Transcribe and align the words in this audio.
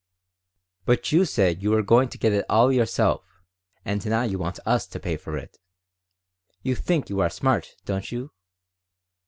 "But 0.83 1.11
you 1.11 1.25
said 1.25 1.61
you 1.61 1.69
were 1.69 1.83
going 1.83 2.09
to 2.09 2.17
get 2.17 2.33
it 2.33 2.43
all 2.49 2.71
yourself, 2.73 3.43
and 3.85 4.03
now 4.07 4.23
you 4.23 4.39
want 4.39 4.57
us 4.65 4.87
to 4.87 4.99
pay 4.99 5.15
for 5.15 5.37
it. 5.37 5.59
You 6.63 6.73
think 6.73 7.07
you 7.11 7.19
are 7.19 7.29
smart, 7.29 7.75
don't 7.85 8.11
you?" 8.11 8.31